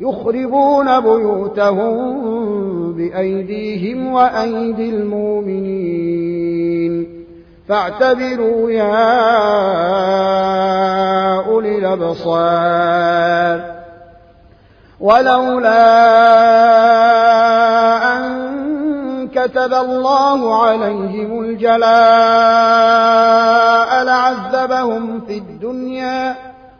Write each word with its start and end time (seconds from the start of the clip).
يخربون 0.00 1.00
بيوتهم 1.00 2.22
بأيديهم 2.92 4.12
وأيدي 4.12 4.90
المؤمنين. 4.90 6.46
فاعتبروا 7.68 8.70
يا 8.70 9.16
أولي 11.46 11.78
الأبصار. 11.78 13.76
ولولا 15.00 15.86
أن 18.16 19.28
كتب 19.28 19.72
الله 19.72 20.64
عليهم 20.64 21.40
الجلاء 21.40 21.86
لعذبهم 24.04 25.20
في 25.20 25.38
الدنيا. 25.38 26.55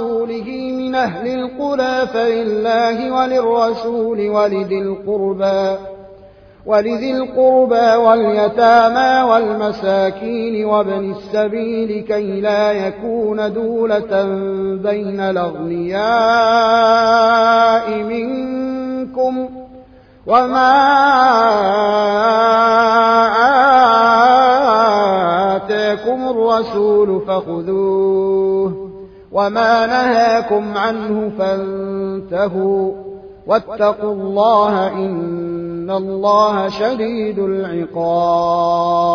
على 0.00 0.08
رسوله 0.08 0.72
من 0.72 0.94
أهل 0.94 1.26
القرى 1.26 2.06
فلله 2.06 3.12
وللرسول 3.12 4.30
ولذي 4.30 4.78
القربى 4.78 5.78
ولذي 6.66 7.10
القربى 7.16 7.96
واليتامى 7.96 9.30
والمساكين 9.30 10.64
وابن 10.64 11.10
السبيل 11.10 12.04
كي 12.04 12.40
لا 12.40 12.72
يكون 12.72 13.52
دولة 13.52 14.24
بين 14.82 15.20
الأغنياء 15.20 16.00
منكم. 18.02 19.48
وما 20.26 20.70
آتاكم 25.56 26.28
الرسول 26.28 27.22
فخذوه 27.26 28.19
وما 29.32 29.86
نهاكم 29.86 30.78
عنه 30.78 31.32
فانتهوا 31.38 32.92
واتقوا 33.46 34.12
الله 34.12 34.88
إن 34.88 35.90
الله 35.90 36.68
شديد 36.68 37.38
العقاب 37.38 39.10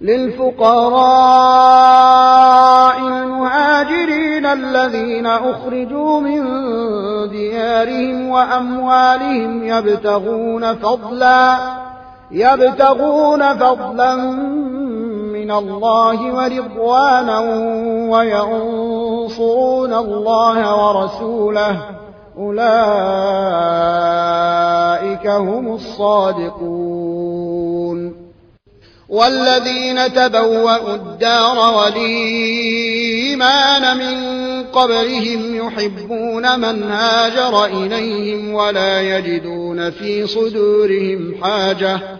للفقراء 0.00 1.40
المهاجرين 2.98 4.46
الذين 4.46 5.26
أخرجوا 5.26 6.20
من 6.20 6.42
ديارهم 7.30 8.28
وأموالهم 8.28 9.64
يبتغون 9.64 10.74
فضلا 10.74 11.58
يبتغون 12.30 13.58
فضلا 13.58 14.14
من 15.50 15.56
الله 15.58 16.34
ورضوانا 16.34 17.40
وينصرون 18.10 19.94
الله 19.94 20.58
ورسوله. 20.76 21.80
أولئك 22.38 22.66
هم 25.26 25.74
الصادقون. 25.74 27.10
والذين 29.08 30.12
تبوأوا 30.12 30.94
الدار 30.94 31.58
والإيمان 31.76 33.16
من 33.96 34.30
قبلهم 34.62 35.56
يحبون 35.56 36.60
من 36.60 36.82
هاجر 36.82 37.64
إليهم 37.64 38.54
ولا 38.54 39.00
يجدون 39.00 39.90
في 39.90 40.26
صدورهم 40.26 41.34
حاجة. 41.42 42.19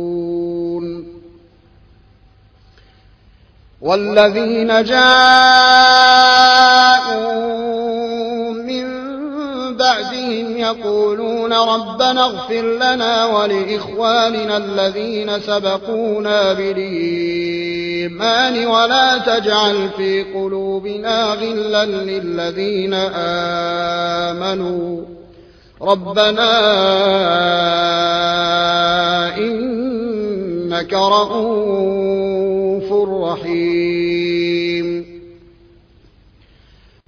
والذين 3.81 4.83
جاءوا 4.83 5.41
من 8.51 8.85
بعدهم 9.77 10.57
يقولون 10.57 11.53
ربنا 11.53 12.25
اغفر 12.25 12.61
لنا 12.61 13.25
ولإخواننا 13.25 14.57
الذين 14.57 15.39
سبقونا 15.39 16.53
بالإيمان 16.53 16.95
ولا 18.67 19.17
تجعل 19.17 19.89
في 19.97 20.23
قلوبنا 20.23 21.23
غلا 21.23 21.85
للذين 21.85 22.93
آمنوا 24.33 25.01
ربنا 25.81 26.51
إنك 29.37 30.93
رؤوف 30.93 32.00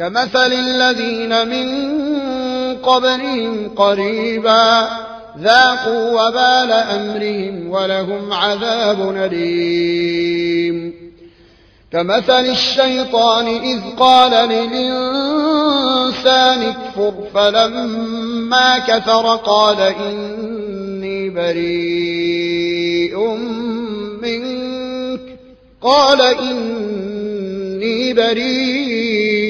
كمثل 0.00 0.52
الذين 0.52 1.48
من 1.48 1.68
قبلهم 2.76 3.68
قريبا 3.76 4.88
ذاقوا 5.38 6.10
وبال 6.10 6.72
أمرهم 6.72 7.70
ولهم 7.70 8.32
عذاب 8.32 9.16
أليم. 9.16 10.94
كمثل 11.92 12.46
الشيطان 12.46 13.46
إذ 13.46 13.80
قال 13.98 14.48
للإنسان 14.48 15.42
اكفر 16.62 17.14
فلما 17.34 18.78
كفر 18.78 19.36
قال 19.36 19.80
إني 19.80 21.30
بريء 21.30 23.18
منك. 24.22 25.20
قال 25.82 26.20
إني 26.20 28.12
بريء 28.12 29.49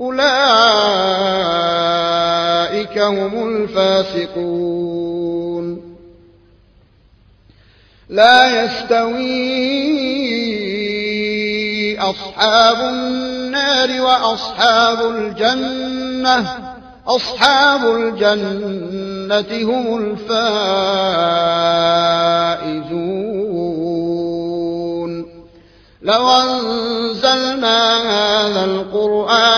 أولئك 0.00 0.18
هم 2.98 3.48
الفاسقون. 3.48 4.78
لا 8.08 8.64
يستوي 8.64 9.58
أصحاب 11.98 12.80
النار 12.80 14.00
وأصحاب 14.02 15.10
الجنة. 15.10 16.46
أصحاب 17.06 17.96
الجنة 17.96 19.72
هم 19.72 19.98
الفائزون. 19.98 20.98
لو 26.02 26.30
أنزلنا 26.30 27.78
هذا 27.96 28.64
القرآن 28.64 29.57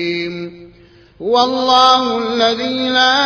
هو 1.21 1.43
الله 1.43 2.17
الذي 2.17 2.89
لا 2.89 3.21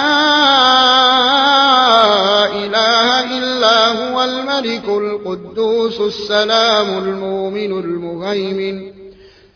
إله 2.45 3.37
إلا 3.37 3.87
هو 3.87 4.23
الملك 4.23 4.89
القدوس 4.89 6.01
السلام 6.01 6.97
المؤمن 6.97 7.79
المهيمن 7.79 8.91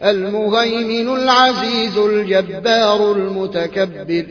المهيمن 0.04 1.10
العزيز 1.16 1.98
الجبار 1.98 3.12
المتكبر 3.12 4.26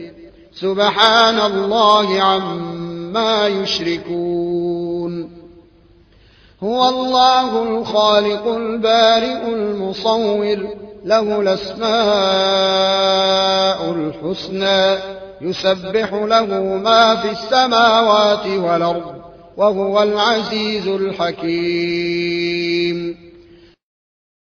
سبحان 0.53 1.39
الله 1.39 2.21
عما 2.21 3.47
يشركون 3.47 5.29
هو 6.63 6.89
الله 6.89 7.63
الخالق 7.63 8.47
البارئ 8.47 9.53
المصور 9.53 10.88
له 11.09 11.41
الأسماء 11.41 11.89
الحسنى 13.91 14.97
يسبح 15.41 16.13
له 16.13 16.45
ما 16.83 17.15
في 17.15 17.31
السماوات 17.31 18.47
والأرض 18.47 19.15
وهو 19.57 20.03
العزيز 20.03 20.87
الحكيم. 20.87 22.58